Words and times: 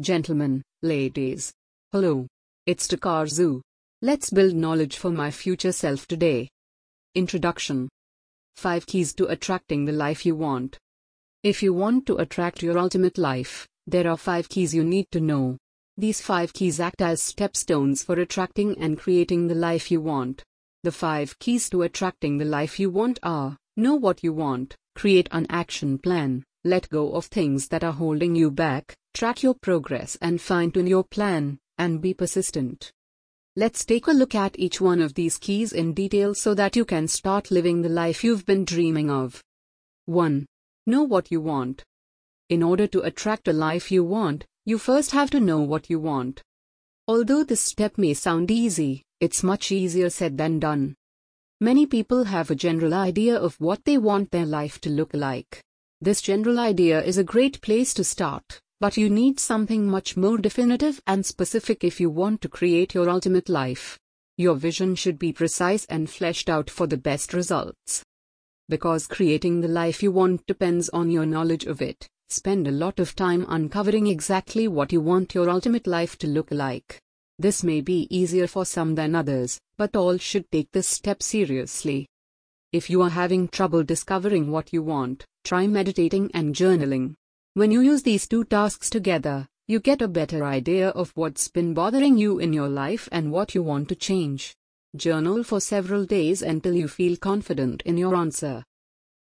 Gentlemen, 0.00 0.60
ladies. 0.82 1.52
Hello. 1.92 2.26
It's 2.66 2.88
Takazun. 2.88 3.60
Let's 4.02 4.28
build 4.28 4.52
knowledge 4.52 4.96
for 4.96 5.12
my 5.12 5.30
future 5.30 5.70
self 5.70 6.08
today. 6.08 6.48
Introduction 7.14 7.88
5 8.56 8.86
Keys 8.86 9.14
to 9.14 9.26
Attracting 9.26 9.84
the 9.84 9.92
Life 9.92 10.26
You 10.26 10.34
Want. 10.34 10.78
If 11.44 11.62
you 11.62 11.72
want 11.72 12.06
to 12.06 12.16
attract 12.16 12.60
your 12.60 12.76
ultimate 12.76 13.18
life, 13.18 13.68
there 13.86 14.08
are 14.08 14.16
5 14.16 14.48
keys 14.48 14.74
you 14.74 14.82
need 14.82 15.06
to 15.12 15.20
know. 15.20 15.58
These 15.96 16.20
5 16.20 16.52
keys 16.52 16.80
act 16.80 17.00
as 17.00 17.20
stepstones 17.20 18.04
for 18.04 18.18
attracting 18.18 18.76
and 18.80 18.98
creating 18.98 19.46
the 19.46 19.54
life 19.54 19.92
you 19.92 20.00
want. 20.00 20.42
The 20.82 20.90
5 20.90 21.38
keys 21.38 21.70
to 21.70 21.82
attracting 21.82 22.38
the 22.38 22.44
life 22.44 22.80
you 22.80 22.90
want 22.90 23.20
are 23.22 23.56
Know 23.76 23.94
what 23.94 24.24
you 24.24 24.32
want, 24.32 24.74
create 24.96 25.28
an 25.30 25.46
action 25.50 25.98
plan, 25.98 26.44
let 26.64 26.88
go 26.88 27.12
of 27.12 27.26
things 27.26 27.68
that 27.68 27.84
are 27.84 27.92
holding 27.92 28.34
you 28.34 28.50
back, 28.50 28.96
track 29.12 29.42
your 29.42 29.54
progress 29.54 30.16
and 30.22 30.40
fine 30.40 30.70
tune 30.70 30.86
your 30.86 31.04
plan, 31.04 31.58
and 31.78 32.00
be 32.00 32.14
persistent. 32.14 32.90
Let's 33.56 33.84
take 33.84 34.06
a 34.06 34.12
look 34.12 34.34
at 34.34 34.58
each 34.58 34.80
one 34.80 35.00
of 35.00 35.14
these 35.14 35.38
keys 35.38 35.72
in 35.72 35.94
detail 35.94 36.34
so 36.34 36.54
that 36.54 36.74
you 36.74 36.84
can 36.84 37.06
start 37.06 37.50
living 37.50 37.82
the 37.82 37.88
life 37.88 38.24
you've 38.24 38.46
been 38.46 38.64
dreaming 38.64 39.10
of. 39.10 39.42
1. 40.06 40.46
Know 40.86 41.02
what 41.02 41.30
you 41.30 41.40
want. 41.40 41.84
In 42.48 42.62
order 42.62 42.86
to 42.88 43.02
attract 43.02 43.46
a 43.46 43.52
life 43.52 43.92
you 43.92 44.02
want, 44.02 44.44
you 44.64 44.78
first 44.78 45.12
have 45.12 45.30
to 45.30 45.40
know 45.40 45.60
what 45.60 45.88
you 45.88 46.00
want. 46.00 46.42
Although 47.06 47.44
this 47.44 47.60
step 47.60 47.98
may 47.98 48.14
sound 48.14 48.50
easy, 48.50 49.02
it's 49.20 49.42
much 49.42 49.70
easier 49.70 50.10
said 50.10 50.38
than 50.38 50.58
done. 50.58 50.94
Many 51.60 51.86
people 51.86 52.24
have 52.24 52.50
a 52.50 52.54
general 52.54 52.92
idea 52.92 53.36
of 53.36 53.60
what 53.60 53.84
they 53.84 53.98
want 53.98 54.30
their 54.30 54.46
life 54.46 54.80
to 54.80 54.90
look 54.90 55.10
like. 55.14 55.62
This 56.04 56.20
general 56.20 56.58
idea 56.58 57.02
is 57.02 57.16
a 57.16 57.24
great 57.24 57.62
place 57.62 57.94
to 57.94 58.04
start, 58.04 58.60
but 58.78 58.98
you 58.98 59.08
need 59.08 59.40
something 59.40 59.88
much 59.88 60.18
more 60.18 60.36
definitive 60.36 61.00
and 61.06 61.24
specific 61.24 61.82
if 61.82 61.98
you 61.98 62.10
want 62.10 62.42
to 62.42 62.48
create 62.50 62.92
your 62.92 63.08
ultimate 63.08 63.48
life. 63.48 63.98
Your 64.36 64.54
vision 64.54 64.96
should 64.96 65.18
be 65.18 65.32
precise 65.32 65.86
and 65.86 66.10
fleshed 66.10 66.50
out 66.50 66.68
for 66.68 66.86
the 66.86 66.98
best 66.98 67.32
results. 67.32 68.04
Because 68.68 69.06
creating 69.06 69.62
the 69.62 69.68
life 69.68 70.02
you 70.02 70.12
want 70.12 70.46
depends 70.46 70.90
on 70.90 71.10
your 71.10 71.24
knowledge 71.24 71.64
of 71.64 71.80
it, 71.80 72.06
spend 72.28 72.68
a 72.68 72.78
lot 72.84 73.00
of 73.00 73.16
time 73.16 73.46
uncovering 73.48 74.06
exactly 74.06 74.68
what 74.68 74.92
you 74.92 75.00
want 75.00 75.34
your 75.34 75.48
ultimate 75.48 75.86
life 75.86 76.18
to 76.18 76.26
look 76.26 76.50
like. 76.50 77.00
This 77.38 77.64
may 77.64 77.80
be 77.80 78.14
easier 78.14 78.46
for 78.46 78.66
some 78.66 78.94
than 78.94 79.14
others, 79.14 79.58
but 79.78 79.96
all 79.96 80.18
should 80.18 80.50
take 80.52 80.70
this 80.70 80.86
step 80.86 81.22
seriously. 81.22 82.08
If 82.74 82.90
you 82.90 83.02
are 83.02 83.10
having 83.10 83.46
trouble 83.46 83.84
discovering 83.84 84.50
what 84.50 84.72
you 84.72 84.82
want, 84.82 85.24
try 85.44 85.68
meditating 85.68 86.32
and 86.34 86.56
journaling. 86.56 87.14
When 87.52 87.70
you 87.70 87.80
use 87.80 88.02
these 88.02 88.26
two 88.26 88.42
tasks 88.42 88.90
together, 88.90 89.46
you 89.68 89.78
get 89.78 90.02
a 90.02 90.08
better 90.08 90.44
idea 90.44 90.88
of 90.88 91.12
what's 91.14 91.46
been 91.46 91.72
bothering 91.72 92.18
you 92.18 92.40
in 92.40 92.52
your 92.52 92.66
life 92.66 93.08
and 93.12 93.30
what 93.30 93.54
you 93.54 93.62
want 93.62 93.88
to 93.90 93.94
change. 93.94 94.56
Journal 94.96 95.44
for 95.44 95.60
several 95.60 96.04
days 96.04 96.42
until 96.42 96.74
you 96.74 96.88
feel 96.88 97.16
confident 97.16 97.80
in 97.82 97.96
your 97.96 98.16
answer. 98.16 98.64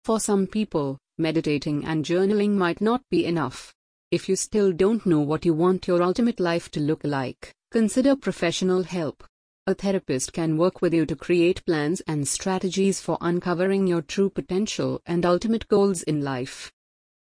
For 0.04 0.20
some 0.20 0.46
people, 0.46 0.98
meditating 1.16 1.86
and 1.86 2.04
journaling 2.04 2.50
might 2.50 2.82
not 2.82 3.00
be 3.10 3.24
enough. 3.24 3.72
If 4.10 4.28
you 4.28 4.36
still 4.36 4.72
don't 4.72 5.06
know 5.06 5.20
what 5.20 5.46
you 5.46 5.54
want 5.54 5.88
your 5.88 6.02
ultimate 6.02 6.38
life 6.38 6.70
to 6.72 6.80
look 6.80 7.00
like, 7.02 7.54
consider 7.70 8.14
professional 8.14 8.82
help. 8.82 9.24
A 9.68 9.74
therapist 9.74 10.32
can 10.32 10.56
work 10.56 10.80
with 10.80 10.94
you 10.94 11.04
to 11.04 11.14
create 11.14 11.62
plans 11.66 12.00
and 12.06 12.26
strategies 12.26 13.02
for 13.02 13.18
uncovering 13.20 13.86
your 13.86 14.00
true 14.00 14.30
potential 14.30 15.02
and 15.04 15.26
ultimate 15.26 15.68
goals 15.68 16.02
in 16.04 16.22
life. 16.22 16.72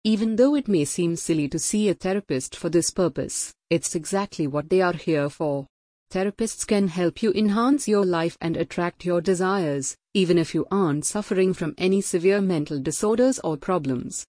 Even 0.03 0.35
though 0.35 0.53
it 0.53 0.67
may 0.67 0.85
seem 0.85 1.15
silly 1.15 1.47
to 1.49 1.57
see 1.57 1.89
a 1.89 1.95
therapist 1.95 2.55
for 2.55 2.69
this 2.69 2.91
purpose, 2.91 3.55
it's 3.71 3.95
exactly 3.95 4.45
what 4.45 4.69
they 4.69 4.81
are 4.81 4.93
here 4.93 5.31
for. 5.31 5.65
Therapists 6.11 6.67
can 6.67 6.89
help 6.89 7.23
you 7.23 7.31
enhance 7.31 7.87
your 7.87 8.05
life 8.05 8.37
and 8.39 8.55
attract 8.55 9.03
your 9.03 9.19
desires, 9.19 9.97
even 10.13 10.37
if 10.37 10.53
you 10.53 10.67
aren't 10.69 11.05
suffering 11.05 11.55
from 11.55 11.73
any 11.79 12.01
severe 12.01 12.39
mental 12.39 12.79
disorders 12.79 13.39
or 13.39 13.57
problems. 13.57 14.27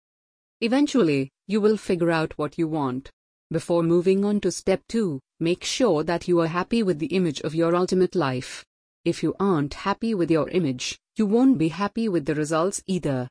Eventually, 0.62 1.28
you 1.46 1.60
will 1.60 1.76
figure 1.76 2.10
out 2.10 2.32
what 2.38 2.56
you 2.56 2.68
want. 2.68 3.10
Before 3.50 3.82
moving 3.82 4.26
on 4.26 4.40
to 4.40 4.52
step 4.52 4.82
2, 4.88 5.20
make 5.40 5.64
sure 5.64 6.04
that 6.04 6.28
you 6.28 6.38
are 6.40 6.48
happy 6.48 6.82
with 6.82 6.98
the 6.98 7.06
image 7.06 7.40
of 7.40 7.54
your 7.54 7.74
ultimate 7.74 8.14
life. 8.14 8.62
If 9.06 9.22
you 9.22 9.34
aren't 9.40 9.72
happy 9.72 10.12
with 10.14 10.30
your 10.30 10.50
image, 10.50 10.98
you 11.16 11.24
won't 11.24 11.56
be 11.56 11.68
happy 11.68 12.10
with 12.10 12.26
the 12.26 12.34
results 12.34 12.82
either. 12.86 13.26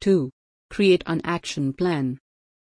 2. 0.00 0.30
Create 0.70 1.02
an 1.06 1.20
action 1.22 1.74
plan. 1.74 2.18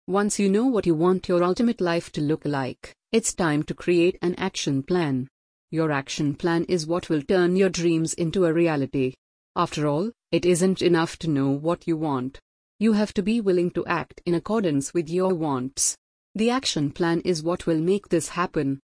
Once 0.06 0.38
you 0.38 0.50
know 0.50 0.66
what 0.66 0.85
you 0.85 0.96
want 0.96 1.30
your 1.30 1.46
ultimate 1.46 1.80
life 1.80 2.12
to 2.12 2.19
look 2.19 2.44
like, 2.44 2.94
it's 3.14 3.34
time 3.34 3.64
to 3.64 3.74
create 3.74 4.18
an 4.22 4.35
action 4.35 4.84
plan. 4.84 5.30
Your 5.72 5.94
action 5.94 6.35
plan 6.35 6.66
is 6.66 6.85
what 6.85 7.08
will 7.08 7.22
turn 7.22 7.56
your 7.56 7.69
dreams 7.69 8.14
into 8.16 8.46
a 8.46 8.52
reality. 8.52 9.14
After 9.56 9.88
all, 9.88 10.12
it 10.34 10.46
isn't 10.46 10.81
enough 10.81 11.18
to 11.19 11.30
know 11.30 11.52
what 11.52 11.88
you 11.88 11.96
want. 11.96 12.41
You 12.80 12.91
have 12.91 13.14
to 13.14 13.24
be 13.24 13.40
willing 13.40 13.72
to 13.72 13.85
act 13.85 14.22
in 14.25 14.35
accordance 14.35 14.94
with 14.94 15.09
your 15.09 15.34
wants. 15.34 15.96
The 16.38 16.50
action 16.50 16.91
plan 16.91 17.22
is 17.22 17.44
what 17.44 17.66
will 17.66 17.79
make 17.79 18.09
this 18.09 18.28
happen. 18.28 18.81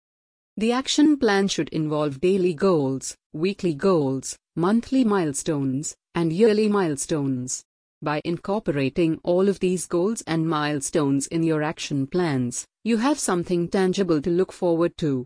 The 0.57 0.73
action 0.73 1.17
plan 1.17 1.47
should 1.47 1.69
involve 1.69 2.19
daily 2.19 2.53
goals, 2.53 3.15
weekly 3.31 3.73
goals, 3.73 4.35
monthly 4.57 5.05
milestones, 5.05 5.95
and 6.13 6.33
yearly 6.33 6.67
milestones. 6.67 7.63
By 8.01 8.21
incorporating 8.25 9.21
all 9.23 9.47
of 9.47 9.61
these 9.61 9.85
goals 9.85 10.23
and 10.27 10.49
milestones 10.49 11.27
in 11.27 11.41
your 11.41 11.63
action 11.63 12.05
plans, 12.05 12.65
you 12.83 12.97
have 12.97 13.17
something 13.17 13.69
tangible 13.69 14.21
to 14.21 14.29
look 14.29 14.51
forward 14.51 14.97
to. 14.97 15.25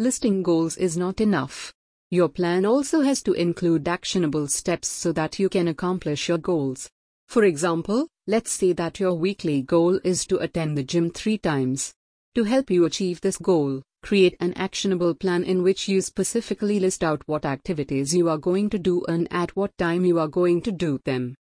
Listing 0.00 0.42
goals 0.42 0.76
is 0.76 0.96
not 0.96 1.20
enough. 1.20 1.72
Your 2.10 2.28
plan 2.28 2.66
also 2.66 3.02
has 3.02 3.22
to 3.22 3.32
include 3.32 3.86
actionable 3.86 4.48
steps 4.48 4.88
so 4.88 5.12
that 5.12 5.38
you 5.38 5.48
can 5.48 5.68
accomplish 5.68 6.28
your 6.28 6.38
goals. 6.38 6.90
For 7.28 7.44
example, 7.44 8.08
let's 8.26 8.50
say 8.50 8.72
that 8.72 8.98
your 8.98 9.12
weekly 9.12 9.60
goal 9.60 10.00
is 10.02 10.24
to 10.26 10.38
attend 10.38 10.78
the 10.78 10.82
gym 10.82 11.10
three 11.10 11.36
times. 11.36 11.92
To 12.34 12.44
help 12.44 12.70
you 12.70 12.86
achieve 12.86 13.20
this 13.20 13.36
goal, 13.36 13.82
create 14.02 14.34
an 14.40 14.54
actionable 14.54 15.14
plan 15.14 15.44
in 15.44 15.62
which 15.62 15.88
you 15.88 16.00
specifically 16.00 16.80
list 16.80 17.04
out 17.04 17.22
what 17.26 17.44
activities 17.44 18.14
you 18.14 18.30
are 18.30 18.38
going 18.38 18.70
to 18.70 18.78
do 18.78 19.04
and 19.08 19.28
at 19.30 19.54
what 19.56 19.76
time 19.76 20.06
you 20.06 20.18
are 20.18 20.28
going 20.28 20.62
to 20.62 20.72
do 20.72 20.98
them. 21.04 21.34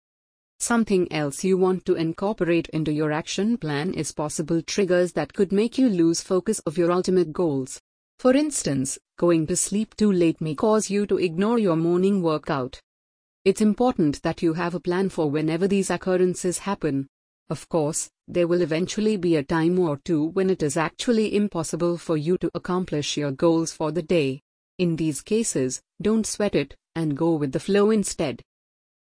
Something 0.60 1.12
else 1.12 1.44
you 1.44 1.58
want 1.58 1.86
to 1.86 1.96
incorporate 1.96 2.68
into 2.70 2.92
your 2.92 3.12
action 3.12 3.58
plan 3.58 3.94
is 3.94 4.12
possible 4.12 4.62
triggers 4.62 5.14
that 5.14 5.34
could 5.34 5.52
make 5.52 5.78
you 5.78 5.88
lose 5.88 6.22
focus 6.22 6.60
of 6.60 6.78
your 6.78 6.92
ultimate 6.92 7.32
goals. 7.32 7.80
For 8.20 8.36
instance, 8.36 8.98
going 9.18 9.48
to 9.48 9.56
sleep 9.56 9.96
too 9.96 10.12
late 10.12 10.40
may 10.42 10.56
cause 10.56 10.90
you 10.90 11.06
to 11.08 11.18
ignore 11.18 11.60
your 11.60 11.76
morning 11.76 12.22
workout. 12.22 12.80
It's 13.46 13.60
important 13.60 14.22
that 14.22 14.42
you 14.42 14.54
have 14.54 14.74
a 14.74 14.80
plan 14.80 15.10
for 15.10 15.30
whenever 15.30 15.68
these 15.68 15.90
occurrences 15.90 16.60
happen. 16.60 17.08
Of 17.50 17.68
course, 17.68 18.10
there 18.26 18.48
will 18.48 18.62
eventually 18.62 19.18
be 19.18 19.36
a 19.36 19.44
time 19.44 19.78
or 19.80 19.98
two 19.98 20.28
when 20.28 20.50
it 20.50 20.64
is 20.64 20.78
actually 20.78 21.36
impossible 21.36 21.98
for 21.98 22.16
you 22.16 22.38
to 22.38 22.50
accomplish 22.56 23.18
your 23.18 23.32
goals 23.32 23.74
for 23.74 23.92
the 23.92 24.02
day. 24.02 24.40
In 24.78 24.96
these 24.96 25.22
cases, 25.22 25.82
don't 26.02 26.26
sweat 26.26 26.56
it, 26.56 26.74
and 26.96 27.18
go 27.18 27.36
with 27.36 27.52
the 27.52 27.60
flow 27.60 27.92
instead. 27.92 28.42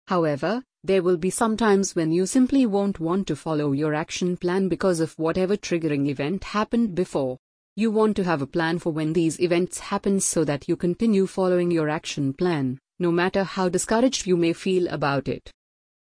However, 0.08 0.64
there 0.82 1.04
will 1.04 1.18
be 1.18 1.30
some 1.30 1.56
times 1.56 1.94
when 1.94 2.10
you 2.10 2.26
simply 2.26 2.66
won't 2.66 2.98
want 2.98 3.28
to 3.28 3.36
follow 3.36 3.70
your 3.70 3.94
action 3.94 4.36
plan 4.36 4.68
because 4.68 4.98
of 4.98 5.16
whatever 5.20 5.56
triggering 5.56 6.08
event 6.08 6.42
happened 6.42 6.96
before. 6.96 7.38
You 7.76 7.92
want 7.92 8.16
to 8.16 8.24
have 8.24 8.42
a 8.42 8.48
plan 8.48 8.80
for 8.80 8.92
when 8.92 9.12
these 9.12 9.38
events 9.38 9.78
happen 9.78 10.18
so 10.18 10.44
that 10.44 10.66
you 10.68 10.74
continue 10.74 11.28
following 11.28 11.70
your 11.70 11.88
action 11.88 12.32
plan 12.32 12.80
no 13.02 13.12
matter 13.12 13.44
how 13.44 13.68
discouraged 13.68 14.26
you 14.26 14.36
may 14.36 14.52
feel 14.52 14.86
about 14.88 15.28
it. 15.28 15.50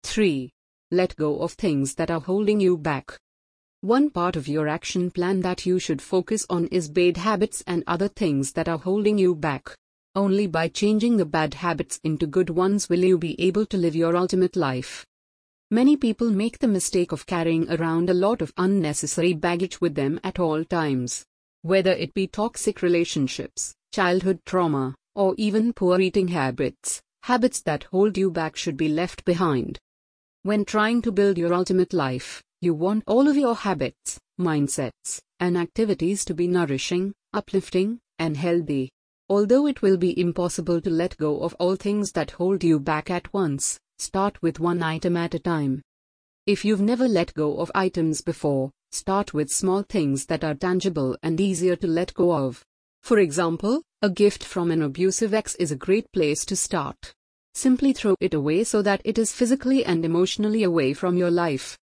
3. 0.04 0.50
Let 0.92 1.16
go 1.16 1.40
of 1.40 1.54
things 1.54 1.94
that 1.96 2.10
are 2.10 2.20
holding 2.20 2.60
you 2.60 2.78
back. 2.78 3.16
One 3.82 4.10
part 4.10 4.36
of 4.36 4.48
your 4.48 4.68
action 4.68 5.12
plan 5.12 5.42
that 5.42 5.66
you 5.66 5.78
should 5.78 6.02
focus 6.02 6.46
on 6.50 6.66
is 6.68 6.90
bad 6.90 7.16
habits 7.18 7.64
and 7.68 7.84
other 7.86 8.08
things 8.08 8.52
that 8.54 8.68
are 8.68 8.80
holding 8.80 9.18
you 9.20 9.36
back. 9.36 9.78
Only 10.16 10.48
by 10.48 10.68
changing 10.68 11.18
the 11.18 11.26
bad 11.26 11.54
habits 11.54 12.00
into 12.04 12.26
good 12.26 12.50
ones 12.50 12.90
will 12.90 13.04
you 13.04 13.18
be 13.18 13.40
able 13.40 13.68
to 13.68 13.78
live 13.78 13.96
your 13.96 14.18
ultimate 14.18 14.56
life. 14.56 15.06
Many 15.72 15.96
people 15.96 16.32
make 16.32 16.58
the 16.58 16.68
mistake 16.68 17.12
of 17.12 17.28
carrying 17.28 17.72
around 17.72 18.10
a 18.10 18.16
lot 18.16 18.42
of 18.42 18.52
unnecessary 18.58 19.34
baggage 19.34 19.80
with 19.80 19.94
them 19.94 20.20
at 20.24 20.40
all 20.40 20.66
times. 20.66 21.24
Whether 21.62 21.92
it 21.92 22.16
be 22.16 22.26
toxic 22.26 22.82
relationships, 22.82 23.76
childhood 23.94 24.40
trauma, 24.46 24.96
or 25.16 25.36
even 25.38 25.74
poor 25.74 26.00
eating 26.00 26.28
habits, 26.28 27.02
habits 27.24 27.62
that 27.62 27.84
hold 27.86 28.18
you 28.18 28.32
back 28.32 28.56
should 28.56 28.78
be 28.78 28.88
left 28.88 29.26
behind. 29.26 29.80
When 30.44 30.66
trying 30.66 31.02
to 31.04 31.12
build 31.12 31.38
your 31.38 31.54
ultimate 31.54 31.94
life, 31.94 32.44
you 32.62 32.74
want 32.74 33.04
all 33.08 33.28
of 33.28 33.38
your 33.38 33.56
habits, 33.56 34.20
mindsets, 34.40 35.20
and 35.40 35.58
activities 35.58 36.24
to 36.26 36.34
be 36.34 36.48
nourishing, 36.48 37.14
uplifting, 37.34 38.00
and 38.18 38.38
healthy. 38.38 38.90
Although 39.30 39.68
it 39.68 39.82
will 39.82 39.98
be 39.98 40.20
impossible 40.20 40.82
to 40.82 40.90
let 40.90 41.18
go 41.18 41.42
of 41.42 41.56
all 41.60 41.76
things 41.76 42.12
that 42.14 42.32
hold 42.32 42.64
you 42.64 42.80
back 42.80 43.10
at 43.10 43.34
once, 43.34 43.80
start 43.98 44.42
with 44.42 44.60
one 44.60 44.82
item 44.82 45.18
at 45.18 45.36
a 45.36 45.40
time. 45.40 45.82
If 46.46 46.66
you've 46.66 46.82
never 46.82 47.08
let 47.08 47.34
go 47.34 47.58
of 47.58 47.72
items 47.76 48.22
before, 48.22 48.72
Start 48.92 49.36
with 49.36 49.52
small 49.52 49.84
things 49.84 50.26
that 50.26 50.44
are 50.44 50.56
tangible 50.56 51.16
and 51.22 51.40
easier 51.40 51.76
to 51.76 51.86
let 51.86 52.12
go 52.16 52.34
of. 52.34 52.66
For 53.04 53.20
example, 53.20 53.84
a 54.02 54.10
gift 54.10 54.46
from 54.46 54.72
an 54.72 54.82
abusive 54.82 55.34
ex 55.34 55.56
is 55.56 55.74
a 55.74 55.76
great 55.76 56.10
place 56.14 56.46
to 56.46 56.56
start. 56.56 57.12
Simply 57.54 57.92
throw 57.92 58.16
it 58.22 58.34
away 58.34 58.64
so 58.64 58.82
that 58.82 59.02
it 59.04 59.18
is 59.18 59.34
physically 59.34 59.84
and 59.84 60.06
emotionally 60.06 60.64
away 60.64 60.94
from 60.94 61.18
your 61.18 61.30
life. 61.30 61.78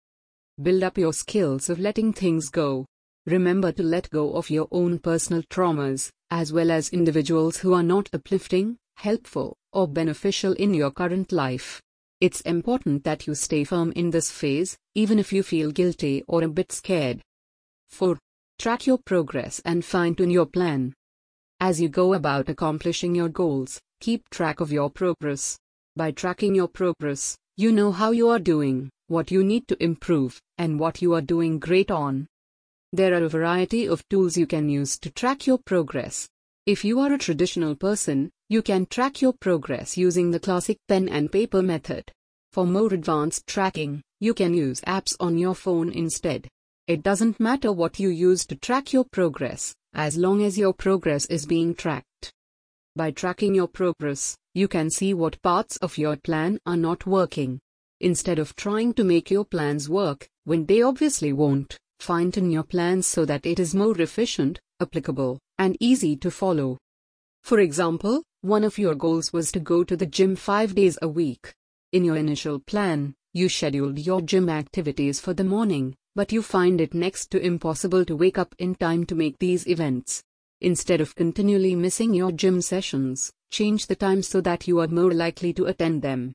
Build 0.62 0.84
up 0.84 0.96
your 0.96 1.12
skills 1.12 1.68
of 1.68 1.80
letting 1.80 2.12
things 2.12 2.50
go. 2.50 2.86
Remember 3.26 3.72
to 3.72 3.82
let 3.82 4.10
go 4.10 4.34
of 4.34 4.48
your 4.48 4.68
own 4.70 5.00
personal 5.00 5.42
traumas, 5.50 6.10
as 6.30 6.52
well 6.52 6.70
as 6.70 6.90
individuals 6.90 7.56
who 7.56 7.74
are 7.74 7.82
not 7.82 8.08
uplifting, 8.12 8.76
helpful, 8.96 9.56
or 9.72 9.88
beneficial 9.88 10.52
in 10.52 10.72
your 10.72 10.92
current 10.92 11.32
life. 11.32 11.82
It's 12.20 12.42
important 12.42 13.02
that 13.02 13.26
you 13.26 13.34
stay 13.34 13.64
firm 13.64 13.90
in 13.96 14.10
this 14.10 14.30
phase, 14.30 14.76
even 14.94 15.18
if 15.18 15.32
you 15.32 15.42
feel 15.42 15.72
guilty 15.72 16.22
or 16.28 16.44
a 16.44 16.48
bit 16.48 16.70
scared. 16.70 17.22
4. 17.90 18.16
Track 18.60 18.86
your 18.86 18.98
progress 18.98 19.60
and 19.64 19.84
fine 19.84 20.14
tune 20.14 20.30
your 20.30 20.46
plan. 20.46 20.94
As 21.60 21.80
you 21.80 21.88
go 21.88 22.14
about 22.14 22.48
accomplishing 22.48 23.14
your 23.14 23.28
goals, 23.28 23.80
keep 24.00 24.28
track 24.30 24.60
of 24.60 24.72
your 24.72 24.90
progress. 24.90 25.56
By 25.96 26.10
tracking 26.10 26.54
your 26.54 26.68
progress, 26.68 27.36
you 27.56 27.70
know 27.72 27.92
how 27.92 28.10
you 28.10 28.28
are 28.28 28.38
doing, 28.38 28.90
what 29.06 29.30
you 29.30 29.44
need 29.44 29.68
to 29.68 29.82
improve, 29.82 30.40
and 30.58 30.78
what 30.78 31.00
you 31.00 31.14
are 31.14 31.20
doing 31.20 31.58
great 31.58 31.90
on. 31.90 32.26
There 32.92 33.14
are 33.14 33.24
a 33.24 33.28
variety 33.28 33.86
of 33.86 34.06
tools 34.08 34.36
you 34.36 34.46
can 34.46 34.68
use 34.68 34.98
to 34.98 35.10
track 35.10 35.46
your 35.46 35.58
progress. 35.58 36.28
If 36.66 36.84
you 36.84 37.00
are 37.00 37.12
a 37.12 37.18
traditional 37.18 37.76
person, 37.76 38.30
you 38.48 38.62
can 38.62 38.86
track 38.86 39.22
your 39.22 39.32
progress 39.32 39.96
using 39.96 40.30
the 40.30 40.40
classic 40.40 40.78
pen 40.88 41.08
and 41.08 41.30
paper 41.30 41.62
method. 41.62 42.10
For 42.52 42.66
more 42.66 42.92
advanced 42.92 43.46
tracking, 43.46 44.00
you 44.20 44.32
can 44.32 44.54
use 44.54 44.80
apps 44.82 45.14
on 45.20 45.38
your 45.38 45.54
phone 45.54 45.92
instead. 45.92 46.48
It 46.86 47.02
doesn't 47.02 47.40
matter 47.40 47.72
what 47.72 47.98
you 47.98 48.08
use 48.08 48.46
to 48.46 48.56
track 48.56 48.92
your 48.92 49.04
progress, 49.04 49.74
as 49.94 50.16
long 50.16 50.42
as 50.42 50.58
your 50.58 50.72
progress 50.72 51.26
is 51.26 51.46
being 51.46 51.74
tracked. 51.74 52.32
By 52.96 53.10
tracking 53.10 53.54
your 53.54 53.68
progress, 53.68 54.36
you 54.54 54.68
can 54.68 54.90
see 54.90 55.14
what 55.14 55.42
parts 55.42 55.76
of 55.78 55.98
your 55.98 56.16
plan 56.16 56.58
are 56.66 56.76
not 56.76 57.06
working. 57.06 57.58
Instead 58.00 58.38
of 58.38 58.54
trying 58.56 58.94
to 58.94 59.04
make 59.04 59.30
your 59.30 59.44
plans 59.44 59.88
work, 59.88 60.28
when 60.44 60.66
they 60.66 60.82
obviously 60.82 61.32
won't, 61.32 61.78
Fine 62.00 62.32
tune 62.32 62.50
your 62.50 62.64
plans 62.64 63.06
so 63.06 63.24
that 63.24 63.46
it 63.46 63.58
is 63.58 63.74
more 63.74 63.98
efficient, 63.98 64.60
applicable, 64.78 65.38
and 65.58 65.76
easy 65.80 66.16
to 66.16 66.30
follow. 66.30 66.76
For 67.42 67.60
example, 67.60 68.22
one 68.42 68.62
of 68.62 68.76
your 68.76 68.94
goals 68.94 69.32
was 69.32 69.50
to 69.52 69.58
go 69.60 69.84
to 69.84 69.96
the 69.96 70.04
gym 70.04 70.36
five 70.36 70.74
days 70.74 70.98
a 71.00 71.08
week. 71.08 71.54
In 71.92 72.04
your 72.04 72.16
initial 72.16 72.58
plan, 72.58 73.14
you 73.32 73.48
scheduled 73.48 73.98
your 73.98 74.20
gym 74.20 74.50
activities 74.50 75.18
for 75.18 75.32
the 75.32 75.44
morning, 75.44 75.94
but 76.14 76.32
you 76.32 76.42
find 76.42 76.80
it 76.80 76.94
next 76.94 77.30
to 77.30 77.44
impossible 77.44 78.04
to 78.04 78.16
wake 78.16 78.38
up 78.38 78.54
in 78.58 78.74
time 78.74 79.04
to 79.06 79.14
make 79.14 79.38
these 79.38 79.66
events. 79.66 80.22
Instead 80.60 81.00
of 81.00 81.14
continually 81.14 81.74
missing 81.74 82.14
your 82.14 82.32
gym 82.32 82.62
sessions, 82.62 83.32
change 83.50 83.86
the 83.86 83.96
time 83.96 84.22
so 84.22 84.40
that 84.40 84.66
you 84.66 84.78
are 84.80 84.88
more 84.88 85.12
likely 85.12 85.52
to 85.52 85.66
attend 85.66 86.02
them. 86.02 86.32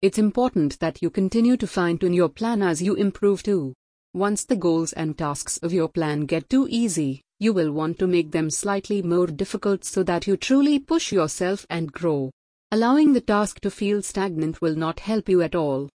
It's 0.00 0.18
important 0.18 0.78
that 0.78 1.02
you 1.02 1.10
continue 1.10 1.56
to 1.56 1.66
fine 1.66 1.98
tune 1.98 2.12
your 2.12 2.28
plan 2.28 2.62
as 2.62 2.80
you 2.80 2.94
improve 2.94 3.42
too. 3.42 3.74
Once 4.14 4.44
the 4.44 4.56
goals 4.56 4.92
and 4.92 5.18
tasks 5.18 5.58
of 5.58 5.72
your 5.72 5.88
plan 5.88 6.24
get 6.24 6.48
too 6.48 6.66
easy, 6.70 7.22
you 7.40 7.52
will 7.52 7.72
want 7.72 7.98
to 7.98 8.06
make 8.06 8.30
them 8.30 8.48
slightly 8.48 9.02
more 9.02 9.26
difficult 9.26 9.84
so 9.84 10.02
that 10.02 10.26
you 10.26 10.36
truly 10.36 10.78
push 10.78 11.12
yourself 11.12 11.66
and 11.68 11.92
grow. 11.92 12.30
Allowing 12.70 13.12
the 13.12 13.20
task 13.20 13.60
to 13.60 13.70
feel 13.70 14.02
stagnant 14.02 14.60
will 14.60 14.74
not 14.74 15.00
help 15.00 15.28
you 15.28 15.42
at 15.42 15.54
all. 15.54 15.88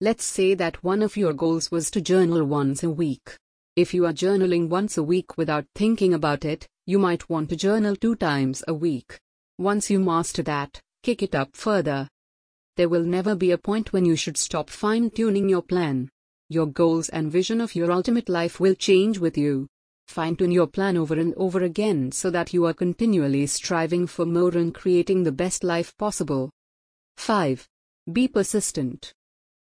Let's 0.00 0.24
say 0.24 0.54
that 0.54 0.82
one 0.82 1.02
of 1.02 1.16
your 1.16 1.32
goals 1.32 1.70
was 1.70 1.88
to 1.92 2.00
journal 2.00 2.44
once 2.44 2.82
a 2.82 2.90
week. 2.90 3.36
If 3.76 3.94
you 3.94 4.06
are 4.06 4.12
journaling 4.12 4.68
once 4.68 4.98
a 4.98 5.04
week 5.04 5.38
without 5.38 5.66
thinking 5.76 6.12
about 6.12 6.44
it, 6.44 6.66
you 6.84 6.98
might 6.98 7.30
want 7.30 7.48
to 7.50 7.56
journal 7.56 7.94
two 7.94 8.16
times 8.16 8.64
a 8.66 8.74
week. 8.74 9.20
Once 9.56 9.90
you 9.90 10.00
master 10.00 10.42
that, 10.42 10.80
kick 11.04 11.22
it 11.22 11.36
up 11.36 11.54
further. 11.54 12.08
There 12.76 12.88
will 12.88 13.04
never 13.04 13.36
be 13.36 13.52
a 13.52 13.58
point 13.58 13.92
when 13.92 14.04
you 14.04 14.16
should 14.16 14.36
stop 14.36 14.68
fine 14.68 15.10
tuning 15.10 15.48
your 15.48 15.62
plan. 15.62 16.10
Your 16.48 16.66
goals 16.66 17.08
and 17.10 17.30
vision 17.30 17.60
of 17.60 17.76
your 17.76 17.92
ultimate 17.92 18.28
life 18.28 18.58
will 18.58 18.74
change 18.74 19.18
with 19.18 19.38
you. 19.38 19.68
Fine 20.08 20.36
tune 20.36 20.50
your 20.50 20.66
plan 20.66 20.96
over 20.96 21.14
and 21.14 21.34
over 21.36 21.62
again 21.62 22.10
so 22.10 22.30
that 22.30 22.52
you 22.52 22.66
are 22.66 22.74
continually 22.74 23.46
striving 23.46 24.08
for 24.08 24.26
more 24.26 24.56
and 24.58 24.74
creating 24.74 25.22
the 25.22 25.32
best 25.32 25.62
life 25.62 25.96
possible. 25.96 26.50
5. 27.16 27.68
Be 28.12 28.26
persistent. 28.26 29.14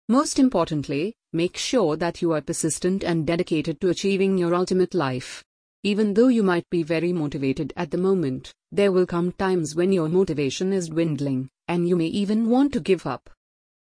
Most 0.07 0.38
importantly, 0.38 1.16
make 1.34 1.57
sure 1.57 1.96
that 1.98 2.22
you 2.22 2.31
are 2.34 2.42
persistent 2.42 3.04
and 3.04 3.25
dedicated 3.25 3.81
to 3.81 3.90
achieving 3.90 4.38
your 4.38 4.54
ultimate 4.54 4.94
life. 4.94 5.44
Even 5.84 6.13
though 6.13 6.28
you 6.28 6.44
might 6.44 6.69
be 6.69 6.84
very 6.84 7.12
motivated 7.12 7.74
at 7.75 7.90
the 7.90 7.98
moment, 7.98 8.54
there 8.72 8.92
will 8.92 9.07
come 9.07 9.31
times 9.31 9.75
when 9.75 9.92
your 9.92 10.07
motivation 10.07 10.72
is 10.72 10.90
dwindling, 10.90 11.50
and 11.68 11.90
you 11.90 11.96
may 11.96 12.06
even 12.07 12.50
want 12.50 12.72
to 12.74 12.80
give 12.80 13.07
up. 13.07 13.31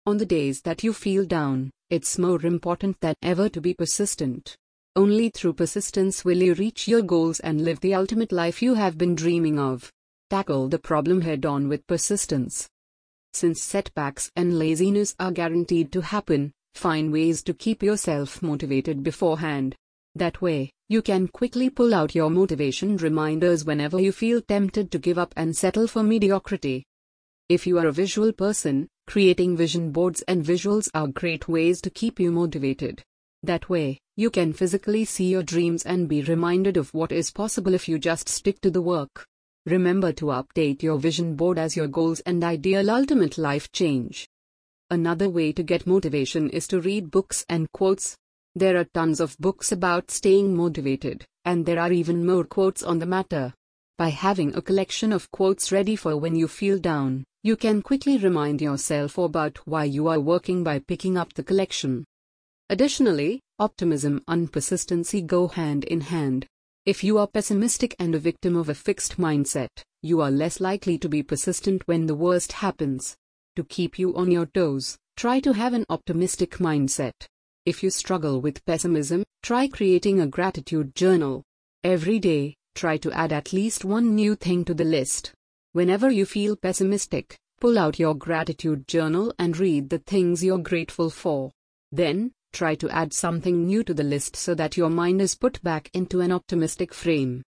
On 0.04 0.18
the 0.18 0.26
days 0.26 0.60
that 0.62 0.84
you 0.84 0.92
feel 0.92 1.24
down, 1.24 1.70
it's 1.88 2.18
more 2.18 2.44
important 2.44 3.00
than 3.00 3.14
ever 3.22 3.48
to 3.48 3.60
be 3.60 3.72
persistent. 3.72 4.54
Only 4.94 5.30
through 5.30 5.54
persistence 5.54 6.26
will 6.26 6.42
you 6.42 6.52
reach 6.52 6.88
your 6.88 7.00
goals 7.00 7.40
and 7.40 7.64
live 7.64 7.80
the 7.80 7.94
ultimate 7.94 8.32
life 8.32 8.60
you 8.60 8.74
have 8.74 8.98
been 8.98 9.14
dreaming 9.14 9.58
of. 9.58 9.90
Tackle 10.28 10.68
the 10.68 10.78
problem 10.78 11.22
head 11.22 11.46
on 11.46 11.68
with 11.68 11.86
persistence. 11.86 12.68
Since 13.34 13.62
setbacks 13.62 14.30
and 14.36 14.58
laziness 14.58 15.14
are 15.18 15.32
guaranteed 15.32 15.90
to 15.92 16.02
happen, 16.02 16.52
find 16.74 17.10
ways 17.10 17.42
to 17.44 17.54
keep 17.54 17.82
yourself 17.82 18.42
motivated 18.42 19.02
beforehand. 19.02 19.74
That 20.14 20.42
way, 20.42 20.70
you 20.90 21.00
can 21.00 21.28
quickly 21.28 21.70
pull 21.70 21.94
out 21.94 22.14
your 22.14 22.28
motivation 22.28 22.98
reminders 22.98 23.64
whenever 23.64 23.98
you 23.98 24.12
feel 24.12 24.42
tempted 24.42 24.90
to 24.90 24.98
give 24.98 25.18
up 25.18 25.32
and 25.36 25.56
settle 25.56 25.86
for 25.86 26.02
mediocrity. 26.02 26.84
If 27.48 27.66
you 27.66 27.78
are 27.78 27.86
a 27.86 27.92
visual 27.92 28.32
person, 28.32 28.88
creating 29.06 29.56
vision 29.56 29.90
boards 29.90 30.22
and 30.28 30.44
visuals 30.44 30.90
are 30.92 31.08
great 31.08 31.48
ways 31.48 31.80
to 31.82 31.90
keep 31.90 32.20
you 32.20 32.30
motivated. 32.30 33.02
That 33.42 33.68
way, 33.70 33.98
you 34.16 34.30
can 34.30 34.52
physically 34.52 35.06
see 35.06 35.30
your 35.30 35.42
dreams 35.42 35.84
and 35.84 36.08
be 36.08 36.22
reminded 36.22 36.76
of 36.76 36.92
what 36.92 37.10
is 37.10 37.30
possible 37.30 37.72
if 37.72 37.88
you 37.88 37.98
just 37.98 38.28
stick 38.28 38.60
to 38.60 38.70
the 38.70 38.82
work. 38.82 39.26
Remember 39.66 40.12
to 40.14 40.26
update 40.26 40.82
your 40.82 40.98
vision 40.98 41.36
board 41.36 41.56
as 41.56 41.76
your 41.76 41.86
goals 41.86 42.18
and 42.20 42.42
ideal 42.42 42.90
ultimate 42.90 43.38
life 43.38 43.70
change. 43.70 44.28
Another 44.90 45.30
way 45.30 45.52
to 45.52 45.62
get 45.62 45.86
motivation 45.86 46.50
is 46.50 46.66
to 46.68 46.80
read 46.80 47.12
books 47.12 47.46
and 47.48 47.70
quotes. 47.72 48.16
There 48.56 48.76
are 48.76 48.84
tons 48.84 49.20
of 49.20 49.38
books 49.38 49.70
about 49.70 50.10
staying 50.10 50.56
motivated, 50.56 51.24
and 51.44 51.64
there 51.64 51.78
are 51.78 51.92
even 51.92 52.26
more 52.26 52.44
quotes 52.44 52.82
on 52.82 52.98
the 52.98 53.06
matter. 53.06 53.54
By 53.98 54.08
having 54.08 54.52
a 54.54 54.62
collection 54.62 55.12
of 55.12 55.30
quotes 55.30 55.70
ready 55.70 55.94
for 55.94 56.16
when 56.16 56.34
you 56.34 56.48
feel 56.48 56.78
down, 56.78 57.22
you 57.44 57.56
can 57.56 57.82
quickly 57.82 58.18
remind 58.18 58.60
yourself 58.60 59.16
about 59.16 59.58
why 59.66 59.84
you 59.84 60.08
are 60.08 60.18
working 60.20 60.64
by 60.64 60.80
picking 60.80 61.16
up 61.16 61.34
the 61.34 61.44
collection. 61.44 62.04
Additionally, 62.68 63.40
optimism 63.60 64.22
and 64.26 64.52
persistency 64.52 65.22
go 65.22 65.46
hand 65.46 65.84
in 65.84 66.00
hand. 66.00 66.46
If 66.84 67.04
you 67.04 67.16
are 67.18 67.28
pessimistic 67.28 67.94
and 68.00 68.12
a 68.12 68.18
victim 68.18 68.56
of 68.56 68.68
a 68.68 68.74
fixed 68.74 69.16
mindset, 69.16 69.68
you 70.02 70.20
are 70.20 70.32
less 70.32 70.58
likely 70.58 70.98
to 70.98 71.08
be 71.08 71.22
persistent 71.22 71.86
when 71.86 72.06
the 72.06 72.14
worst 72.16 72.50
happens. 72.50 73.16
To 73.54 73.62
keep 73.62 74.00
you 74.00 74.16
on 74.16 74.32
your 74.32 74.46
toes, 74.46 74.98
try 75.16 75.38
to 75.40 75.52
have 75.52 75.74
an 75.74 75.86
optimistic 75.88 76.56
mindset. 76.58 77.12
If 77.64 77.84
you 77.84 77.90
struggle 77.90 78.40
with 78.40 78.64
pessimism, 78.64 79.22
try 79.44 79.68
creating 79.68 80.20
a 80.20 80.26
gratitude 80.26 80.96
journal. 80.96 81.44
Every 81.84 82.18
day, 82.18 82.56
try 82.74 82.96
to 82.96 83.12
add 83.12 83.32
at 83.32 83.52
least 83.52 83.84
one 83.84 84.16
new 84.16 84.34
thing 84.34 84.64
to 84.64 84.74
the 84.74 84.84
list. 84.84 85.32
Whenever 85.70 86.10
you 86.10 86.26
feel 86.26 86.56
pessimistic, 86.56 87.36
pull 87.60 87.78
out 87.78 88.00
your 88.00 88.16
gratitude 88.16 88.88
journal 88.88 89.32
and 89.38 89.56
read 89.56 89.88
the 89.88 90.00
things 90.00 90.42
you're 90.42 90.58
grateful 90.58 91.10
for. 91.10 91.52
Then, 91.92 92.32
try 92.52 92.74
to 92.76 92.90
add 92.90 93.12
something 93.12 93.66
new 93.66 93.82
to 93.84 93.94
the 93.94 94.04
list 94.04 94.36
so 94.36 94.54
that 94.54 94.76
your 94.76 94.90
mind 94.90 95.20
is 95.20 95.34
put 95.34 95.62
back 95.62 95.90
into 95.94 96.20
an 96.20 96.32
optimistic 96.32 96.92
frame. 96.92 97.42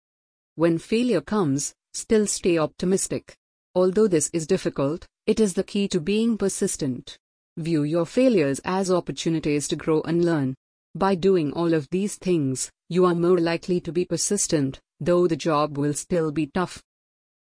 When 0.56 0.78
failure 0.78 1.22
comes, 1.22 1.74
still 1.94 2.28
stay 2.28 2.58
optimistic. 2.58 3.36
Although 3.74 4.08
this 4.08 4.30
is 4.34 4.48
difficult, 4.48 5.06
it 5.26 5.40
is 5.40 5.54
the 5.54 5.64
key 5.64 5.88
to 5.90 6.00
being 6.00 6.38
persistent. 6.38 7.18
View 7.58 7.84
your 7.84 8.06
failures 8.06 8.60
as 8.64 8.92
opportunities 8.92 9.68
to 9.70 9.76
grow 9.76 10.02
and 10.02 10.24
learn. 10.26 10.56
By 10.96 11.16
doing 11.16 11.54
all 11.54 11.74
of 11.74 11.88
these 11.90 12.16
things, 12.16 12.70
you 12.90 13.06
are 13.06 13.16
more 13.16 13.40
likely 13.40 13.80
to 13.82 13.92
be 13.92 14.04
persistent, 14.04 14.80
though 15.00 15.28
the 15.28 15.36
job 15.38 15.78
will 15.78 15.94
still 15.94 16.32
be 16.32 16.48
tough. 16.48 16.84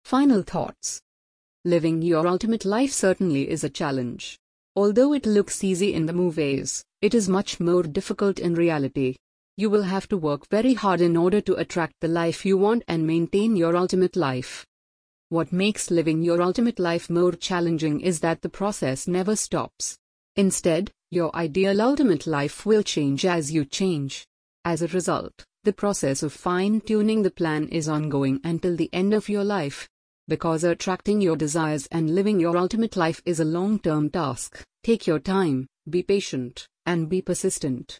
Final 0.03 0.43
thoughts. 0.43 1.01
Living 1.65 2.01
your 2.01 2.27
ultimate 2.27 2.63
life 2.63 2.91
certainly 2.91 3.49
is 3.49 3.63
a 3.63 3.69
challenge. 3.69 4.37
Although 4.79 5.11
it 5.11 5.25
looks 5.25 5.61
easy 5.61 5.93
in 5.93 6.05
the 6.05 6.13
movies, 6.13 6.85
it 7.01 7.13
is 7.13 7.27
much 7.27 7.59
more 7.59 7.83
difficult 7.83 8.39
in 8.39 8.53
reality. 8.55 9.17
You 9.57 9.69
will 9.69 9.83
have 9.83 10.07
to 10.07 10.15
work 10.15 10.47
very 10.47 10.73
hard 10.73 11.01
in 11.01 11.17
order 11.17 11.41
to 11.41 11.55
attract 11.55 11.95
the 11.99 12.07
life 12.07 12.45
you 12.45 12.57
want 12.57 12.83
and 12.87 13.05
maintain 13.05 13.57
your 13.57 13.75
ultimate 13.75 14.15
life. 14.15 14.65
What 15.27 15.51
makes 15.51 15.91
living 15.91 16.23
your 16.23 16.41
ultimate 16.41 16.79
life 16.79 17.09
more 17.09 17.33
challenging 17.33 17.99
is 17.99 18.21
that 18.21 18.41
the 18.41 18.47
process 18.47 19.05
never 19.05 19.35
stops. 19.35 19.97
Instead, 20.37 20.91
your 21.11 21.35
ideal 21.35 21.81
ultimate 21.81 22.25
life 22.25 22.65
will 22.65 22.81
change 22.81 23.25
as 23.25 23.51
you 23.51 23.65
change. 23.65 24.25
As 24.63 24.81
a 24.81 24.87
result, 24.87 25.43
the 25.65 25.73
process 25.73 26.23
of 26.23 26.31
fine 26.31 26.79
tuning 26.79 27.23
the 27.23 27.31
plan 27.31 27.67
is 27.67 27.89
ongoing 27.89 28.39
until 28.45 28.77
the 28.77 28.89
end 28.93 29.13
of 29.13 29.27
your 29.27 29.43
life. 29.43 29.89
Because 30.29 30.63
attracting 30.63 31.19
your 31.19 31.35
desires 31.35 31.85
and 31.91 32.15
living 32.15 32.39
your 32.39 32.55
ultimate 32.55 32.95
life 32.95 33.21
is 33.25 33.41
a 33.41 33.45
long 33.45 33.79
term 33.79 34.11
task, 34.11 34.63
take 34.83 35.07
your 35.07 35.19
time, 35.19 35.67
be 35.89 36.03
patient, 36.03 36.67
and 36.85 37.09
be 37.09 37.21
persistent. 37.21 37.99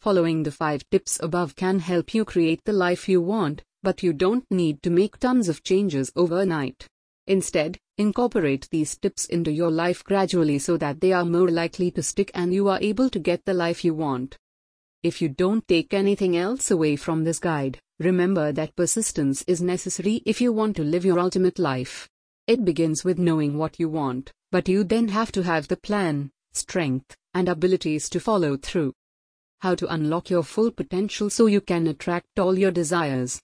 Following 0.00 0.42
the 0.42 0.50
five 0.50 0.82
tips 0.90 1.20
above 1.22 1.54
can 1.56 1.78
help 1.78 2.12
you 2.14 2.24
create 2.24 2.60
the 2.64 2.72
life 2.72 3.08
you 3.08 3.20
want, 3.20 3.62
but 3.82 4.02
you 4.02 4.12
don't 4.12 4.44
need 4.50 4.82
to 4.82 4.90
make 4.90 5.18
tons 5.18 5.48
of 5.48 5.62
changes 5.62 6.12
overnight. 6.16 6.86
Instead, 7.26 7.78
incorporate 7.98 8.68
these 8.70 8.96
tips 8.96 9.26
into 9.26 9.52
your 9.52 9.70
life 9.70 10.02
gradually 10.02 10.58
so 10.58 10.76
that 10.76 11.00
they 11.00 11.12
are 11.12 11.24
more 11.24 11.48
likely 11.48 11.90
to 11.92 12.02
stick 12.02 12.30
and 12.34 12.52
you 12.52 12.68
are 12.68 12.80
able 12.80 13.08
to 13.08 13.20
get 13.20 13.44
the 13.44 13.54
life 13.54 13.84
you 13.84 13.94
want. 13.94 14.36
If 15.02 15.22
you 15.22 15.28
don't 15.28 15.66
take 15.66 15.94
anything 15.94 16.36
else 16.36 16.70
away 16.70 16.96
from 16.96 17.24
this 17.24 17.38
guide, 17.38 17.78
remember 17.98 18.52
that 18.52 18.76
persistence 18.76 19.42
is 19.46 19.60
necessary 19.60 20.22
if 20.26 20.40
you 20.40 20.52
want 20.52 20.76
to 20.76 20.84
live 20.84 21.04
your 21.04 21.18
ultimate 21.18 21.58
life. 21.58 22.08
It 22.48 22.64
begins 22.64 23.04
with 23.04 23.20
knowing 23.20 23.56
what 23.56 23.78
you 23.78 23.88
want, 23.88 24.32
but 24.50 24.68
you 24.68 24.82
then 24.82 25.08
have 25.08 25.30
to 25.32 25.42
have 25.42 25.68
the 25.68 25.76
plan, 25.76 26.32
strength, 26.52 27.16
and 27.34 27.48
abilities 27.48 28.08
to 28.10 28.18
follow 28.18 28.56
through. 28.56 28.92
How 29.60 29.76
to 29.76 29.92
unlock 29.92 30.28
your 30.28 30.42
full 30.42 30.72
potential 30.72 31.30
so 31.30 31.46
you 31.46 31.60
can 31.60 31.86
attract 31.86 32.40
all 32.40 32.58
your 32.58 32.72
desires. 32.72 33.40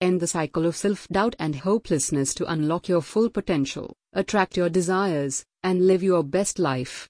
End 0.00 0.20
the 0.20 0.28
cycle 0.28 0.66
of 0.66 0.76
self 0.76 1.08
doubt 1.08 1.34
and 1.40 1.56
hopelessness 1.56 2.32
to 2.34 2.50
unlock 2.50 2.88
your 2.88 3.02
full 3.02 3.28
potential, 3.28 3.96
attract 4.12 4.56
your 4.56 4.68
desires, 4.68 5.44
and 5.64 5.88
live 5.88 6.04
your 6.04 6.22
best 6.22 6.60
life. 6.60 7.08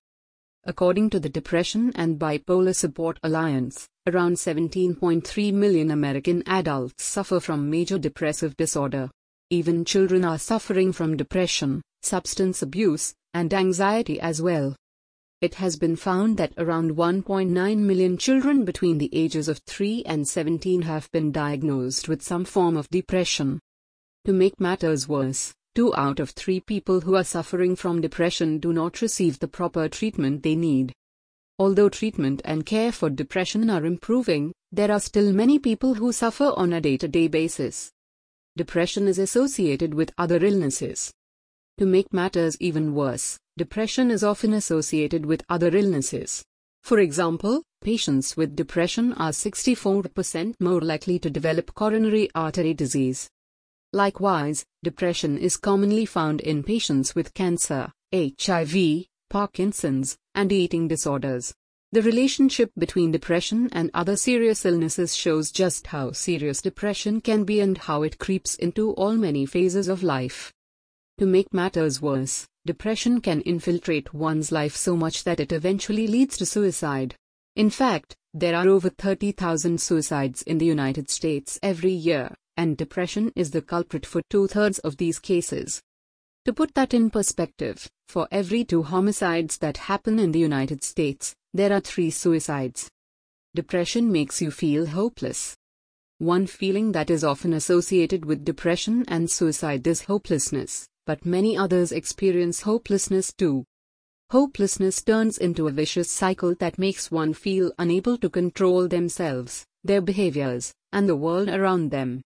According 0.64 1.11
to 1.11 1.20
the 1.20 1.28
Depression 1.28 1.92
and 1.94 2.18
Bipolar 2.18 2.75
Support 2.75 3.18
Alliance, 3.23 3.87
around 4.06 4.37
17.3 4.37 5.52
million 5.52 5.90
American 5.90 6.42
adults 6.47 7.04
suffer 7.04 7.38
from 7.38 7.68
major 7.68 7.99
depressive 7.99 8.56
disorder. 8.56 9.11
Even 9.50 9.87
children 9.87 10.26
are 10.26 10.38
suffering 10.38 10.93
from 10.93 11.17
depression, 11.17 11.81
substance 12.02 12.61
abuse, 12.61 13.14
and 13.33 13.55
anxiety 13.55 14.21
as 14.21 14.43
well. 14.43 14.76
It 15.40 15.55
has 15.55 15.76
been 15.76 15.97
found 15.97 16.37
that 16.37 16.52
around 16.59 16.97
1.9 16.97 17.78
million 17.78 18.19
children 18.19 18.67
between 18.67 18.99
the 18.99 19.09
ages 19.11 19.49
of 19.49 19.59
3 19.67 20.02
and 20.05 20.28
17 20.28 20.83
have 20.83 21.11
been 21.12 21.33
diagnosed 21.33 22.09
with 22.09 22.21
some 22.21 22.45
form 22.45 22.76
of 22.76 22.90
depression. 22.90 23.59
To 24.26 24.35
make 24.35 24.61
matters 24.61 25.09
worse, 25.09 25.55
2 25.76 25.95
out 25.95 26.21
of 26.21 26.31
3 26.31 26.61
people 26.61 27.00
who 27.00 27.14
are 27.14 27.25
suffering 27.25 27.75
from 27.75 28.02
depression 28.02 28.59
do 28.59 28.75
not 28.75 29.00
receive 29.00 29.38
the 29.38 29.49
proper 29.49 29.88
treatment 29.88 30.43
they 30.43 30.57
need. 30.57 30.93
Although 31.59 31.88
treatment 31.88 32.43
and 32.45 32.67
care 32.67 32.93
for 32.93 33.09
depression 33.09 33.71
are 33.71 33.87
improving, 33.87 34.52
there 34.73 34.93
are 34.93 35.00
still 35.00 35.33
many 35.33 35.59
people 35.59 35.95
who 35.95 36.12
suffer 36.12 36.52
on 36.55 36.75
a 36.75 36.83
day 36.83 36.99
to 36.99 37.09
day 37.09 37.28
basis. 37.28 37.93
Depression 38.58 39.06
is 39.06 39.20
associated 39.20 39.94
with 39.94 40.10
other 40.18 40.44
illnesses. 40.44 41.12
To 41.78 41.86
make 41.86 42.12
matters 42.12 42.56
even 42.58 42.92
worse, 42.92 43.38
depression 43.56 44.10
is 44.10 44.24
often 44.24 44.52
associated 44.52 45.24
with 45.24 45.44
other 45.48 45.68
illnesses. 45.76 46.42
For 46.82 46.98
example, 46.98 47.62
patients 47.80 48.36
with 48.36 48.56
depression 48.56 49.12
are 49.12 49.30
64% 49.30 50.56
more 50.58 50.80
likely 50.80 51.20
to 51.20 51.30
develop 51.30 51.72
coronary 51.74 52.30
artery 52.34 52.74
disease. 52.74 53.28
Likewise, 53.92 54.64
depression 54.82 55.38
is 55.38 55.56
commonly 55.56 56.04
found 56.04 56.40
in 56.40 56.64
patients 56.64 57.14
with 57.14 57.34
cancer, 57.34 57.92
HIV, 58.12 59.04
Parkinson's, 59.30 60.16
and 60.34 60.50
eating 60.50 60.88
disorders. 60.88 61.54
The 61.90 62.02
relationship 62.02 62.71
between 62.76 63.12
depression 63.12 63.71
and 63.73 63.90
other 63.95 64.14
serious 64.14 64.66
illnesses 64.66 65.16
shows 65.16 65.50
just 65.50 65.87
how 65.87 66.12
serious 66.12 66.61
depression 66.61 67.23
can 67.23 67.45
be 67.45 67.61
and 67.61 67.78
how 67.78 68.02
it 68.02 68.18
creeps 68.18 68.57
into 68.57 68.92
all 68.92 69.14
many 69.14 69.47
phases 69.47 69.88
of 69.88 70.02
life. 70.02 70.52
To 71.16 71.25
make 71.25 71.54
matters 71.54 72.02
worse, 72.02 72.47
depression 72.66 73.23
can 73.23 73.40
infiltrate 73.40 74.12
one's 74.12 74.52
life 74.52 74.76
so 74.76 74.97
much 74.97 75.25
that 75.25 75.40
it 75.40 75.50
eventually 75.50 76.07
leads 76.07 76.37
to 76.37 76.45
suicide. 76.45 77.14
In 77.57 77.71
fact, 77.71 78.14
there 78.35 78.54
are 78.54 78.68
over 78.68 78.90
30,000 78.90 79.80
suicides 79.80 80.42
in 80.42 80.59
the 80.59 80.66
United 80.66 81.09
States 81.09 81.59
every 81.62 81.92
year, 81.92 82.35
and 82.59 82.76
depression 82.76 83.33
is 83.35 83.52
the 83.52 83.62
culprit 83.62 84.04
for 84.04 84.21
two 84.28 84.47
thirds 84.47 84.78
of 84.80 84.99
these 84.99 85.18
cases. 85.18 85.80
To 86.45 86.52
put 86.52 86.75
that 86.75 86.92
in 86.92 87.09
perspective, 87.09 87.88
for 88.08 88.26
every 88.32 88.64
two 88.64 88.82
homicides 88.82 89.58
that 89.58 89.76
happen 89.76 90.18
in 90.18 90.32
the 90.32 90.38
United 90.38 90.82
States, 90.82 91.34
there 91.52 91.72
are 91.72 91.80
three 91.80 92.10
suicides. 92.10 92.90
Depression 93.54 94.10
makes 94.10 94.40
you 94.40 94.50
feel 94.50 94.86
hopeless. 94.86 95.54
One 96.18 96.46
feeling 96.46 96.92
that 96.92 97.10
is 97.10 97.22
often 97.22 97.52
associated 97.52 98.24
with 98.24 98.44
depression 98.44 99.04
and 99.08 99.30
suicide 99.30 99.86
is 99.86 100.02
hopelessness, 100.02 100.88
but 101.06 101.26
many 101.26 101.56
others 101.56 101.92
experience 101.92 102.62
hopelessness 102.62 103.32
too. 103.32 103.64
Hopelessness 104.30 105.02
turns 105.02 105.38
into 105.38 105.68
a 105.68 105.72
vicious 105.72 106.10
cycle 106.10 106.54
that 106.56 106.78
makes 106.78 107.10
one 107.10 107.34
feel 107.34 107.72
unable 107.78 108.16
to 108.18 108.30
control 108.30 108.88
themselves, 108.88 109.66
their 109.84 110.00
behaviors, 110.00 110.72
and 110.92 111.08
the 111.08 111.16
world 111.16 111.48
around 111.48 111.90
them. 111.90 112.22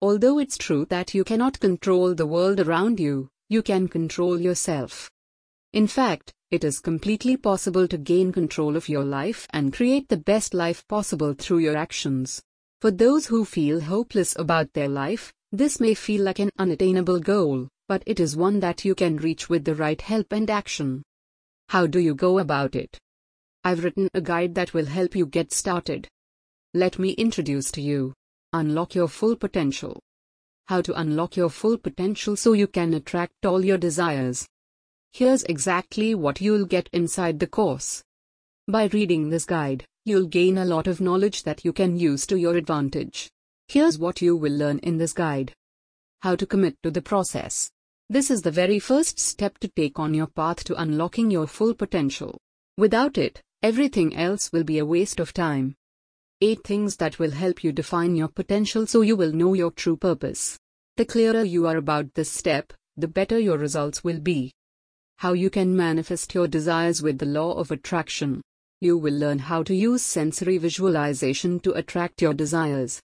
Although 0.00 0.38
it's 0.38 0.58
true 0.58 0.84
that 0.86 1.14
you 1.14 1.22
cannot 1.22 1.60
control 1.60 2.14
the 2.14 2.26
world 2.26 2.58
around 2.58 2.98
you, 2.98 3.28
you 3.52 3.62
can 3.62 3.86
control 3.86 4.40
yourself. 4.40 5.10
In 5.74 5.86
fact, 5.86 6.32
it 6.50 6.64
is 6.64 6.80
completely 6.80 7.36
possible 7.36 7.86
to 7.86 7.98
gain 7.98 8.32
control 8.32 8.76
of 8.76 8.88
your 8.88 9.04
life 9.04 9.46
and 9.50 9.74
create 9.74 10.08
the 10.08 10.16
best 10.16 10.54
life 10.54 10.88
possible 10.88 11.34
through 11.34 11.58
your 11.58 11.76
actions. 11.76 12.42
For 12.80 12.90
those 12.90 13.26
who 13.26 13.44
feel 13.44 13.82
hopeless 13.82 14.34
about 14.38 14.72
their 14.72 14.88
life, 14.88 15.34
this 15.50 15.80
may 15.80 15.92
feel 15.92 16.24
like 16.24 16.38
an 16.38 16.48
unattainable 16.58 17.20
goal, 17.20 17.68
but 17.88 18.02
it 18.06 18.20
is 18.20 18.36
one 18.36 18.58
that 18.60 18.86
you 18.86 18.94
can 18.94 19.18
reach 19.18 19.50
with 19.50 19.66
the 19.66 19.74
right 19.74 20.00
help 20.00 20.32
and 20.32 20.48
action. 20.48 21.02
How 21.68 21.86
do 21.86 21.98
you 21.98 22.14
go 22.14 22.38
about 22.38 22.74
it? 22.74 22.98
I've 23.64 23.84
written 23.84 24.08
a 24.14 24.22
guide 24.22 24.54
that 24.54 24.72
will 24.72 24.86
help 24.86 25.14
you 25.14 25.26
get 25.26 25.52
started. 25.52 26.08
Let 26.72 26.98
me 26.98 27.10
introduce 27.10 27.70
to 27.72 27.82
you 27.82 28.14
Unlock 28.54 28.94
Your 28.94 29.08
Full 29.08 29.36
Potential. 29.36 30.00
How 30.66 30.80
to 30.82 30.98
unlock 30.98 31.36
your 31.36 31.50
full 31.50 31.76
potential 31.76 32.36
so 32.36 32.52
you 32.52 32.66
can 32.66 32.94
attract 32.94 33.44
all 33.44 33.64
your 33.64 33.78
desires. 33.78 34.48
Here's 35.12 35.42
exactly 35.44 36.14
what 36.14 36.40
you'll 36.40 36.64
get 36.64 36.88
inside 36.92 37.38
the 37.38 37.46
course. 37.46 38.02
By 38.68 38.86
reading 38.86 39.28
this 39.28 39.44
guide, 39.44 39.84
you'll 40.04 40.26
gain 40.26 40.58
a 40.58 40.64
lot 40.64 40.86
of 40.86 41.00
knowledge 41.00 41.42
that 41.42 41.64
you 41.64 41.72
can 41.72 41.98
use 41.98 42.26
to 42.28 42.38
your 42.38 42.56
advantage. 42.56 43.30
Here's 43.68 43.98
what 43.98 44.22
you 44.22 44.36
will 44.36 44.52
learn 44.52 44.78
in 44.78 44.98
this 44.98 45.12
guide. 45.12 45.52
How 46.22 46.36
to 46.36 46.46
commit 46.46 46.76
to 46.82 46.90
the 46.90 47.02
process. 47.02 47.70
This 48.08 48.30
is 48.30 48.42
the 48.42 48.50
very 48.50 48.78
first 48.78 49.18
step 49.18 49.58
to 49.58 49.68
take 49.68 49.98
on 49.98 50.14
your 50.14 50.26
path 50.26 50.64
to 50.64 50.80
unlocking 50.80 51.30
your 51.30 51.46
full 51.46 51.74
potential. 51.74 52.38
Without 52.78 53.18
it, 53.18 53.40
everything 53.62 54.16
else 54.16 54.52
will 54.52 54.64
be 54.64 54.78
a 54.78 54.86
waste 54.86 55.18
of 55.18 55.32
time. 55.32 55.74
8 56.44 56.64
things 56.64 56.96
that 56.96 57.20
will 57.20 57.30
help 57.30 57.62
you 57.62 57.70
define 57.70 58.16
your 58.16 58.26
potential 58.26 58.84
so 58.84 59.02
you 59.02 59.14
will 59.14 59.30
know 59.30 59.54
your 59.54 59.70
true 59.70 59.96
purpose. 59.96 60.58
The 60.96 61.04
clearer 61.04 61.44
you 61.44 61.68
are 61.68 61.76
about 61.76 62.14
this 62.14 62.32
step, 62.32 62.72
the 62.96 63.06
better 63.06 63.38
your 63.38 63.58
results 63.58 64.02
will 64.02 64.18
be. 64.18 64.52
How 65.18 65.34
you 65.34 65.50
can 65.50 65.76
manifest 65.76 66.34
your 66.34 66.48
desires 66.48 67.00
with 67.00 67.18
the 67.18 67.26
law 67.26 67.52
of 67.52 67.70
attraction. 67.70 68.42
You 68.80 68.98
will 68.98 69.14
learn 69.14 69.38
how 69.38 69.62
to 69.62 69.72
use 69.72 70.02
sensory 70.02 70.58
visualization 70.58 71.60
to 71.60 71.74
attract 71.74 72.20
your 72.20 72.34
desires. 72.34 73.00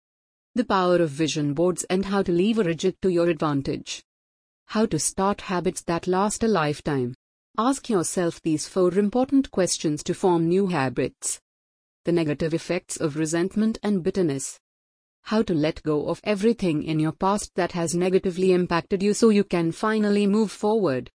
The 0.55 0.67
power 0.67 0.97
of 0.97 1.09
vision 1.09 1.55
boards 1.55 1.85
and 1.85 2.05
how 2.05 2.23
to 2.25 2.33
leverage 2.33 2.85
it 2.85 3.01
to 3.01 3.09
your 3.09 3.31
advantage. 3.31 4.03
How 4.67 4.85
to 4.85 4.99
start 4.99 5.41
habits 5.41 5.81
that 5.85 6.07
last 6.07 6.43
a 6.43 6.49
lifetime. 6.49 7.15
Ask 7.57 7.89
yourself 7.89 8.43
these 8.43 8.69
four 8.69 8.93
important 8.93 9.51
questions 9.51 10.03
to 10.03 10.12
form 10.12 10.51
new 10.51 10.67
habits 10.67 11.41
the 12.05 12.13
negative 12.13 12.55
effects 12.55 12.97
of 12.97 13.17
resentment 13.17 13.79
and 13.83 14.03
bitterness. 14.03 14.59
How 15.23 15.43
to 15.43 15.55
let 15.55 15.83
go 15.83 16.09
of 16.09 16.21
everything 16.25 16.83
in 16.83 16.99
your 16.99 17.13
past 17.13 17.53
that 17.55 17.73
has 17.73 17.95
negatively 17.95 18.53
impacted 18.53 19.03
you 19.03 19.15
so 19.15 19.29
you 19.29 19.45
can 19.45 19.71
finally 19.71 20.27
move 20.27 20.51
forward. 20.51 21.11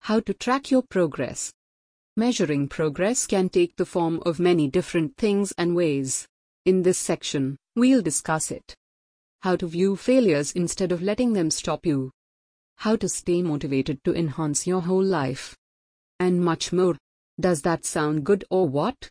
How 0.00 0.20
to 0.20 0.34
track 0.34 0.70
your 0.70 0.82
progress. 0.82 1.52
Measuring 2.16 2.68
progress 2.68 3.26
can 3.26 3.48
take 3.48 3.76
the 3.76 3.86
form 3.86 4.20
of 4.26 4.38
many 4.38 4.68
different 4.68 5.16
things 5.16 5.52
and 5.56 5.74
ways. 5.74 6.26
In 6.66 6.82
this 6.82 6.98
section, 6.98 7.56
we'll 7.76 8.02
discuss 8.02 8.50
it. 8.50 8.74
How 9.40 9.56
to 9.56 9.66
view 9.66 9.96
failures 9.96 10.52
instead 10.52 10.92
of 10.92 11.00
letting 11.00 11.32
them 11.32 11.50
stop 11.50 11.86
you. 11.86 12.10
How 12.76 12.96
to 12.96 13.08
stay 13.08 13.40
motivated 13.40 14.02
to 14.04 14.14
enhance 14.14 14.66
your 14.66 14.82
whole 14.82 15.04
life. 15.04 15.56
And 16.20 16.40
much 16.40 16.72
more. 16.72 16.96
Does 17.40 17.62
that 17.62 17.84
sound 17.84 18.24
good 18.24 18.44
or 18.50 18.68
what? 18.68 19.08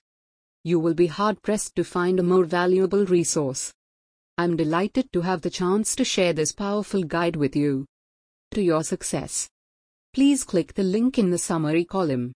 You 0.67 0.79
will 0.83 0.93
be 0.93 1.07
hard 1.07 1.41
pressed 1.47 1.75
to 1.77 1.83
find 1.95 2.19
a 2.19 2.29
more 2.31 2.43
valuable 2.43 3.05
resource. 3.05 3.61
I'm 4.37 4.57
delighted 4.57 5.11
to 5.13 5.21
have 5.21 5.41
the 5.41 5.55
chance 5.59 5.95
to 5.95 6.03
share 6.13 6.33
this 6.33 6.51
powerful 6.51 7.03
guide 7.03 7.37
with 7.37 7.55
you. 7.55 7.85
To 8.55 8.61
your 8.61 8.83
success. 8.83 9.47
Please 10.13 10.43
click 10.43 10.73
the 10.73 10.89
link 10.95 11.17
in 11.17 11.29
the 11.31 11.43
summary 11.49 11.85
column. 11.85 12.25